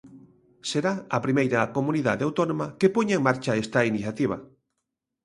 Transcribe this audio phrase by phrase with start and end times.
[0.69, 4.37] Será a primeira comunidade autónoma que poña en marcha esta iniciativa.